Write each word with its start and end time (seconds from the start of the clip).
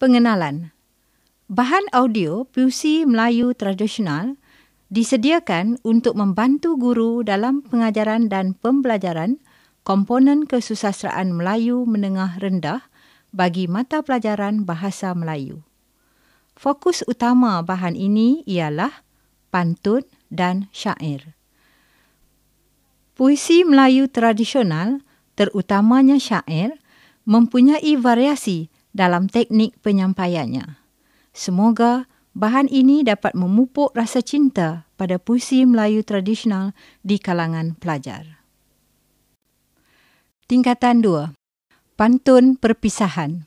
Pengenalan 0.00 0.72
Bahan 1.52 1.84
audio 1.92 2.48
puisi 2.48 3.04
Melayu 3.04 3.52
tradisional 3.52 4.40
disediakan 4.88 5.76
untuk 5.84 6.16
membantu 6.16 6.80
guru 6.80 7.20
dalam 7.20 7.60
pengajaran 7.60 8.32
dan 8.32 8.56
pembelajaran 8.56 9.44
komponen 9.84 10.48
kesusasteraan 10.48 11.36
Melayu 11.36 11.84
menengah 11.84 12.40
rendah 12.40 12.80
bagi 13.36 13.68
mata 13.68 14.00
pelajaran 14.00 14.64
Bahasa 14.64 15.12
Melayu. 15.12 15.68
Fokus 16.56 17.04
utama 17.04 17.60
bahan 17.60 17.92
ini 17.92 18.40
ialah 18.48 19.04
pantun 19.52 20.08
dan 20.32 20.72
syair. 20.72 21.36
Puisi 23.20 23.68
Melayu 23.68 24.08
tradisional, 24.08 25.04
terutamanya 25.36 26.16
syair, 26.16 26.80
mempunyai 27.28 28.00
variasi 28.00 28.72
dalam 28.90 29.30
teknik 29.30 29.78
penyampaiannya. 29.82 30.78
Semoga 31.30 32.10
bahan 32.34 32.66
ini 32.70 33.06
dapat 33.06 33.34
memupuk 33.38 33.94
rasa 33.94 34.22
cinta 34.22 34.86
pada 34.94 35.18
puisi 35.18 35.66
Melayu 35.66 36.02
tradisional 36.02 36.74
di 37.02 37.18
kalangan 37.18 37.78
pelajar. 37.78 38.42
Tingkatan 40.50 41.02
2. 41.02 41.34
Pantun 41.94 42.58
Perpisahan 42.58 43.46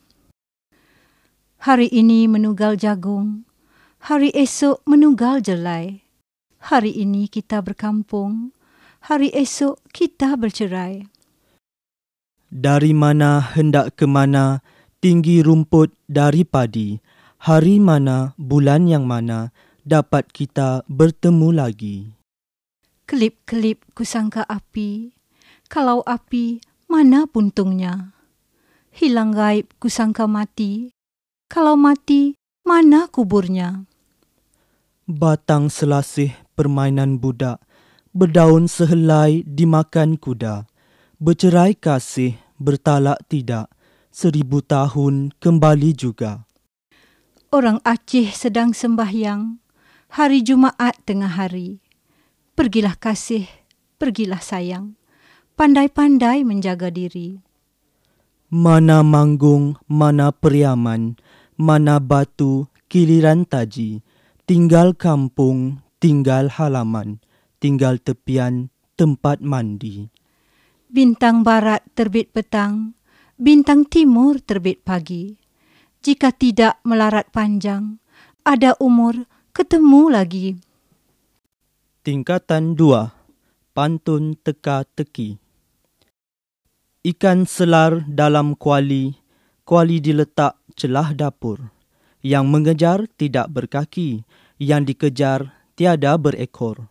Hari 1.64 1.88
ini 1.92 2.28
menugal 2.28 2.76
jagung, 2.76 3.48
hari 4.04 4.36
esok 4.36 4.84
menugal 4.84 5.40
jelai. 5.40 6.04
Hari 6.60 6.92
ini 6.92 7.32
kita 7.32 7.64
berkampung, 7.64 8.52
hari 9.08 9.32
esok 9.32 9.80
kita 9.96 10.36
bercerai. 10.36 11.08
Dari 12.52 12.92
mana 12.92 13.40
hendak 13.56 13.96
ke 13.96 14.04
mana, 14.04 14.60
tinggi 15.04 15.44
rumput 15.44 15.92
dari 16.08 16.48
padi, 16.48 16.96
hari 17.44 17.76
mana, 17.76 18.32
bulan 18.40 18.88
yang 18.88 19.04
mana, 19.04 19.52
dapat 19.84 20.32
kita 20.32 20.88
bertemu 20.88 21.52
lagi. 21.52 22.16
Kelip-kelip 23.04 23.84
kusangka 23.92 24.48
api, 24.48 25.12
kalau 25.68 26.08
api, 26.08 26.64
mana 26.88 27.28
puntungnya? 27.28 28.16
Hilang 28.96 29.36
gaib 29.36 29.68
kusangka 29.76 30.24
mati, 30.24 30.96
kalau 31.52 31.76
mati, 31.76 32.40
mana 32.64 33.12
kuburnya? 33.12 33.84
Batang 35.04 35.68
selasih 35.68 36.32
permainan 36.56 37.20
budak, 37.20 37.60
berdaun 38.16 38.72
sehelai 38.72 39.44
dimakan 39.44 40.16
kuda, 40.16 40.64
bercerai 41.20 41.76
kasih, 41.76 42.40
bertalak 42.56 43.20
tidak, 43.28 43.68
seribu 44.14 44.62
tahun 44.62 45.34
kembali 45.42 45.98
juga. 45.98 46.46
Orang 47.50 47.82
Aceh 47.82 48.30
sedang 48.30 48.78
sembahyang, 48.78 49.58
hari 50.14 50.46
Jumaat 50.46 51.02
tengah 51.02 51.34
hari. 51.34 51.82
Pergilah 52.54 52.94
kasih, 52.94 53.50
pergilah 53.98 54.38
sayang, 54.38 54.94
pandai-pandai 55.58 56.46
menjaga 56.46 56.94
diri. 56.94 57.42
Mana 58.54 59.02
manggung, 59.02 59.82
mana 59.90 60.30
periaman, 60.30 61.18
mana 61.58 61.98
batu, 61.98 62.70
kiliran 62.86 63.50
taji, 63.50 64.06
tinggal 64.46 64.94
kampung, 64.94 65.82
tinggal 65.98 66.54
halaman, 66.54 67.18
tinggal 67.58 67.98
tepian, 67.98 68.70
tempat 68.94 69.42
mandi. 69.42 70.14
Bintang 70.94 71.42
barat 71.42 71.82
terbit 71.98 72.30
petang, 72.30 72.94
bintang 73.38 73.86
timur 73.90 74.38
terbit 74.42 74.86
pagi. 74.86 75.34
Jika 76.04 76.36
tidak 76.36 76.84
melarat 76.84 77.32
panjang, 77.32 77.98
ada 78.44 78.76
umur 78.78 79.24
ketemu 79.56 80.12
lagi. 80.12 80.48
Tingkatan 82.04 82.76
2. 82.76 83.72
Pantun 83.72 84.36
teka-teki. 84.36 85.40
Ikan 87.04 87.48
selar 87.48 88.04
dalam 88.06 88.60
kuali, 88.60 89.16
kuali 89.64 90.04
diletak 90.04 90.60
celah 90.76 91.16
dapur. 91.16 91.72
Yang 92.24 92.46
mengejar 92.48 93.00
tidak 93.20 93.52
berkaki, 93.52 94.24
yang 94.60 94.88
dikejar 94.88 95.56
tiada 95.76 96.16
berekor. 96.16 96.88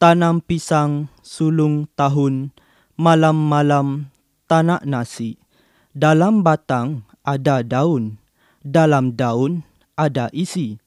Tanam 0.00 0.40
pisang, 0.40 1.12
sulung 1.20 1.88
tahun, 1.96 2.52
malam-malam 2.96 4.12
tanak 4.50 4.82
nasi. 4.82 5.38
Dalam 5.94 6.42
batang 6.42 7.06
ada 7.22 7.62
daun, 7.62 8.18
dalam 8.66 9.14
daun 9.14 9.62
ada 9.94 10.26
isi. 10.34 10.82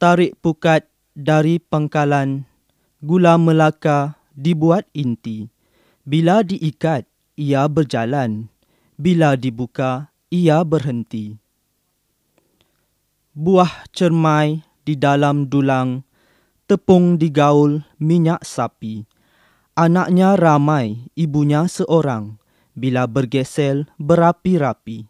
Tarik 0.00 0.40
pukat 0.40 0.88
dari 1.12 1.60
pengkalan, 1.60 2.48
gula 3.04 3.36
melaka 3.36 4.16
dibuat 4.32 4.88
inti. 4.96 5.52
Bila 6.08 6.40
diikat, 6.40 7.04
ia 7.36 7.68
berjalan. 7.68 8.48
Bila 8.96 9.36
dibuka, 9.36 10.08
ia 10.32 10.64
berhenti. 10.64 11.36
Buah 13.36 13.84
cermai 13.92 14.64
di 14.84 14.96
dalam 14.96 15.46
dulang, 15.48 16.04
tepung 16.66 17.20
digaul 17.20 17.84
minyak 18.00 18.42
sapi. 18.44 19.11
Anaknya 19.72 20.36
ramai, 20.36 21.08
ibunya 21.16 21.64
seorang. 21.64 22.36
Bila 22.76 23.08
bergesel, 23.08 23.88
berapi-rapi. 23.96 25.08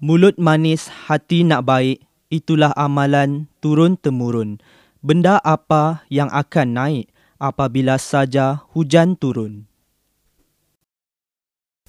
Mulut 0.00 0.40
manis, 0.40 0.88
hati 0.88 1.44
nak 1.44 1.68
baik, 1.68 2.00
itulah 2.32 2.72
amalan 2.72 3.44
turun-temurun. 3.60 4.56
Benda 5.04 5.36
apa 5.44 6.00
yang 6.08 6.32
akan 6.32 6.68
naik 6.80 7.06
apabila 7.36 8.00
saja 8.00 8.64
hujan 8.72 9.20
turun. 9.20 9.68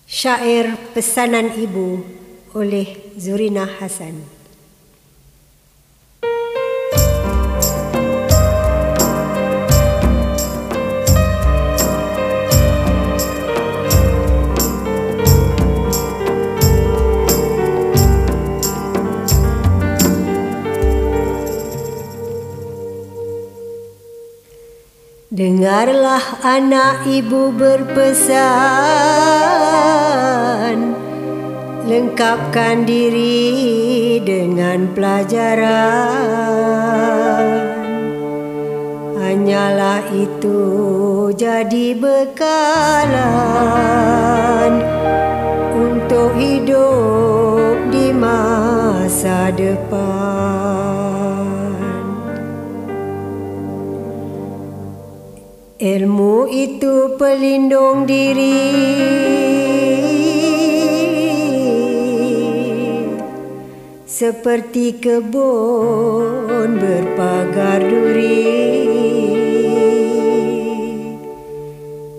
Syair 0.04 0.76
Pesanan 0.92 1.56
Ibu 1.56 2.04
oleh 2.60 3.16
Zurina 3.16 3.64
Hasan. 3.64 4.39
Dengarlah 25.30 26.42
anak 26.42 27.06
ibu 27.06 27.54
berpesan. 27.54 28.42
Lengkapkan 31.86 32.82
diri 32.82 34.18
dengan 34.26 34.90
pelajaran. 34.90 35.70
Hanyalah 39.22 40.02
itu 40.10 40.58
jadi 41.38 41.94
bekalan 41.94 43.14
Untuk 45.78 46.34
hidup 46.42 47.78
di 47.94 48.10
masa 48.18 49.54
depan 49.54 50.39
Ilmu 55.80 56.52
itu 56.52 57.16
pelindung 57.16 58.04
diri. 58.04 58.68
Seperti 64.04 65.00
kebun 65.00 66.76
berpagar 66.76 67.80
duri. 67.80 68.44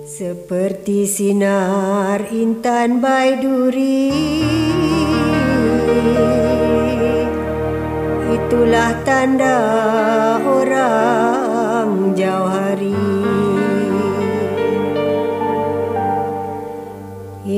Seperti 0.09 1.05
sinar 1.05 2.33
intan 2.33 3.05
baiduri. 3.05 4.09
Itulah 8.25 9.05
tanda 9.05 9.61
orang 10.49 12.17
jauh 12.17 12.49
hari 12.49 13.20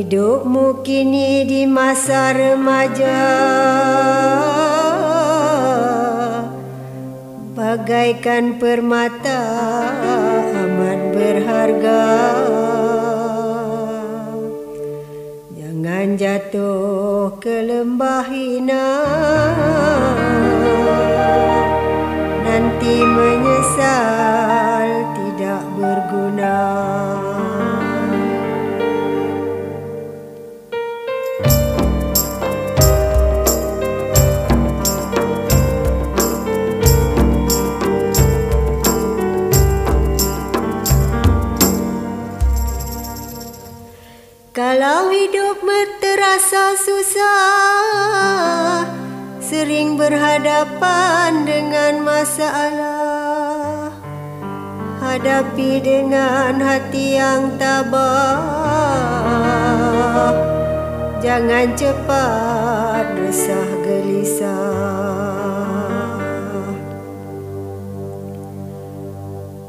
Hidupmu 0.02 0.82
kini 0.82 1.46
di 1.46 1.62
masa 1.62 2.34
remaja. 2.34 3.22
Bagaikan 7.54 8.58
permata 8.58 9.46
amat 10.58 11.00
berharga. 11.14 12.02
Jangan 15.54 16.18
jatuh 16.18 17.38
ke 17.38 17.62
lembah 17.62 18.26
hina. 18.26 18.90
Nanti 22.42 23.06
menyesal 23.06 24.71
terasa 46.00 46.74
susah. 46.78 47.24
Sering 49.42 49.98
berhadapan 50.00 51.44
dengan 51.44 52.00
masalah. 52.06 53.90
Hadapi 55.02 55.82
dengan 55.82 56.62
hati 56.62 57.18
yang 57.18 57.58
tabah. 57.58 58.42
Jangan 61.22 61.74
cepat 61.78 63.06
resah 63.18 63.70
gelisah. 63.86 64.82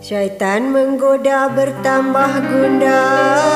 Syaitan 0.04 0.69
menggoda 0.74 1.48
bertambah 1.54 2.31
gundah 2.51 3.52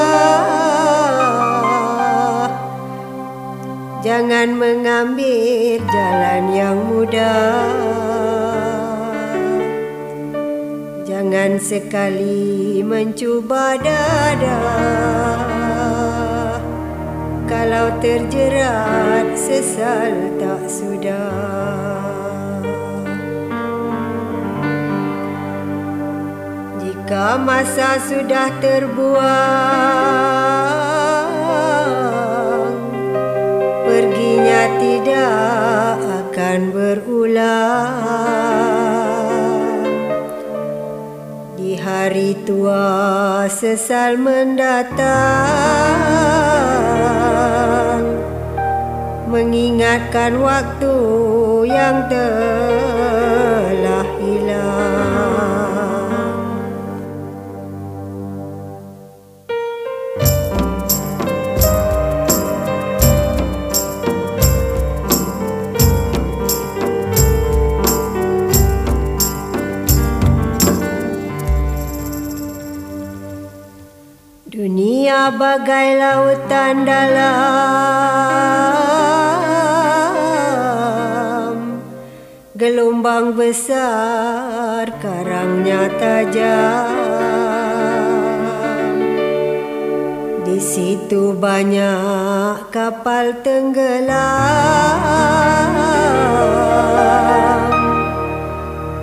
mudah 7.08 7.72
Jangan 11.08 11.56
sekali 11.58 12.84
mencuba 12.84 13.80
dada. 13.80 14.60
Kalau 17.48 17.96
terjerat 18.04 19.40
sesal 19.40 20.36
tak 20.36 20.68
sudah. 20.68 21.32
Jika 26.84 27.40
masa 27.40 28.04
sudah 28.04 28.52
terbuang 28.60 30.87
hari 42.08 42.40
tua 42.48 43.52
sesal 43.52 44.16
mendatang. 44.16 45.04
Mengingatkan 49.28 50.40
waktu 50.40 50.96
yang 51.68 52.08
telah 52.08 52.97
bagai 75.58 75.98
lautan 75.98 76.86
dalam. 76.86 77.18
Gelombang 82.54 83.34
besar 83.34 84.86
karangnya 85.02 85.90
tajam. 85.98 86.94
Di 90.46 90.62
situ 90.62 91.34
banyak 91.34 92.70
kapal 92.70 93.42
tenggelam. 93.42 94.14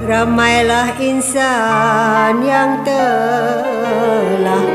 Ramailah 0.07 0.95
insan 1.03 2.47
yang 2.47 2.87
telah 2.87 4.74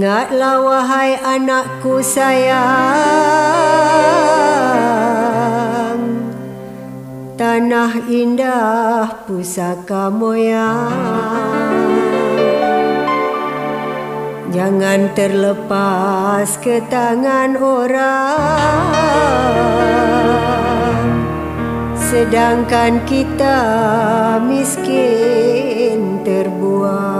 Ingatlah 0.00 0.64
wahai 0.64 1.12
anakku 1.12 2.00
sayang. 2.00 2.56
Tanah 7.36 8.08
indah 8.08 9.28
pusaka 9.28 10.08
moyang. 10.08 11.84
Jangan 14.48 15.12
terlepas 15.12 16.48
ke 16.64 16.80
tangan 16.88 17.60
orang. 17.60 18.88
Sedangkan 21.92 23.04
kita 23.04 23.60
miskin 24.48 26.24
terbuang 26.24 27.19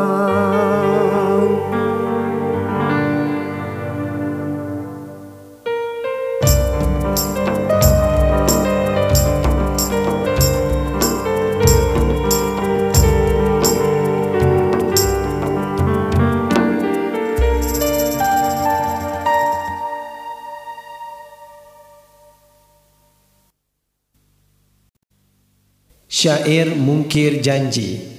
Syair 26.20 26.76
Mungkir 26.76 27.40
Janji 27.40 28.09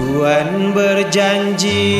Tuhan 0.00 0.72
berjanji. 0.72 1.92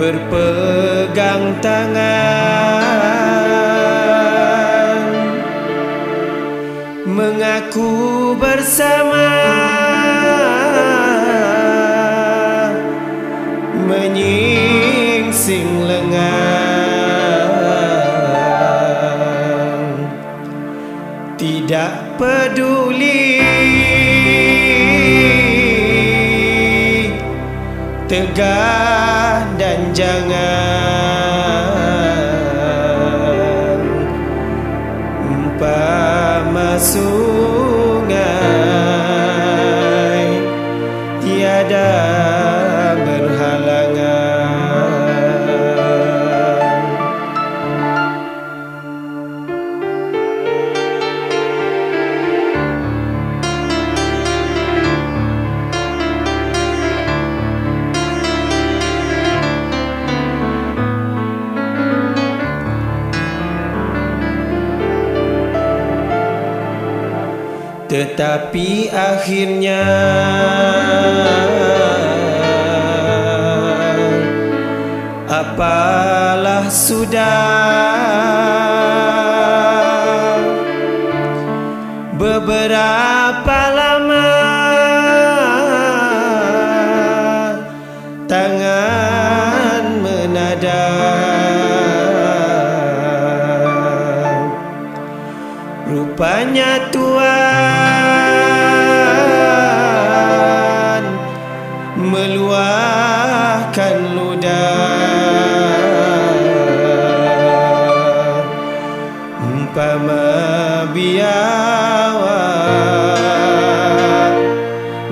Berpegang 0.00 1.60
tangan. 1.60 2.24
Mengaku 7.04 8.32
bersama 8.40 9.28
Tidak 21.34 22.14
peduli. 22.14 23.42
Tegah 28.06 29.42
dan 29.58 29.90
jangan. 29.90 30.44
Umpama 35.26 36.78
sungai 36.78 37.23
Tetapi 68.14 68.94
akhirnya 68.94 69.82
Apalah 75.26 76.70
sudah 76.70 77.42
Beberapa 82.14 83.58
lama 83.74 84.30
Tangan 88.30 89.82
menadam 90.06 91.34
Rupanya 95.90 96.78
Tuhan 96.94 97.03
meluahkan 102.84 103.96
ludah 104.12 104.76
umpama 109.40 110.28
biawak 110.92 111.24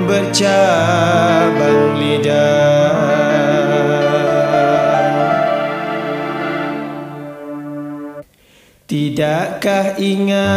bercabang 0.04 1.96
lidah. 1.96 2.60
Tidakkah 8.84 9.96
ingat 9.96 10.52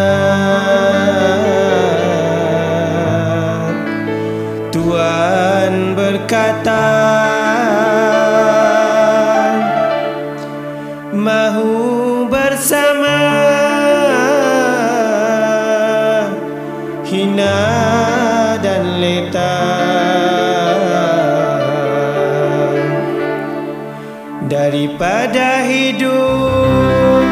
Tuhan 4.75 5.54
berkata 6.05 6.85
Mahu 11.09 12.29
bersama 12.29 13.17
Hina 17.09 17.57
dan 18.61 19.01
leta. 19.01 19.57
Daripada 24.45 25.65
hidup 25.65 27.25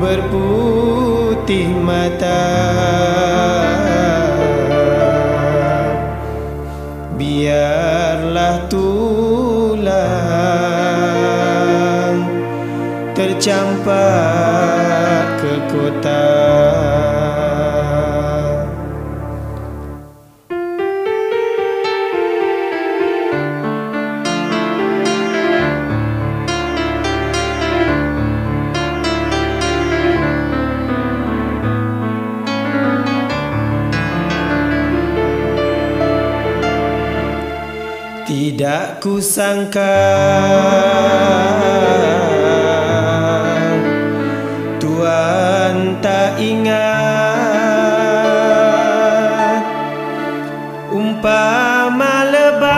berputih 0.00 1.68
mata 1.84 3.31
Biarlah 7.22 8.66
tulang 8.66 9.86
tercampak 13.14 13.94
ke 15.38 15.54
kota 15.70 16.41
Tidak 38.72 39.04
kusangka. 39.04 40.00
Tuhan 44.80 46.00
tak 46.00 46.40
ingat 46.40 46.72
Umpama 50.88 52.24
lebah 52.32 52.72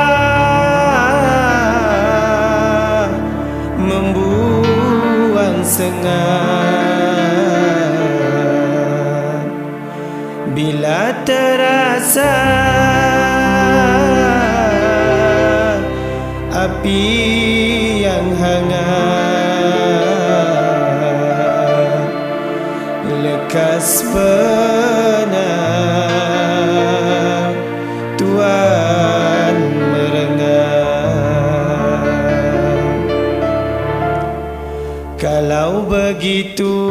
Membuang 3.79 5.63
sengat. 5.63 6.27
Bila 10.59 11.23
terasa 11.23 12.35
api 16.64 18.09
yang 18.09 18.33
hangat 18.40 18.73
lekas 23.04 24.00
benar 24.09 25.44
Tuhan 28.16 29.56
merengah 29.92 30.88
kalau 35.21 35.85
begitu 35.85 36.88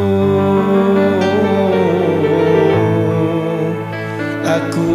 aku 4.45 4.93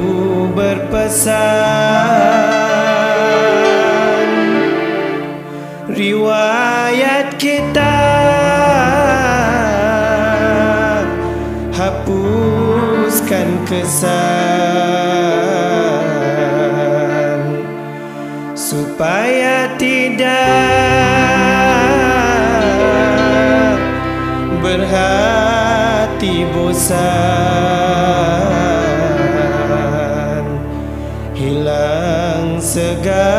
berpesan 0.54 2.67
riwayat 5.99 7.35
kita 7.43 7.99
hapuskan 11.75 13.49
kesan. 13.67 14.07
Supaya 18.55 19.75
tidak 19.75 20.55
berhati 24.62 26.47
bosan. 26.55 26.95
Hilang 31.35 32.62
segala 32.62 33.38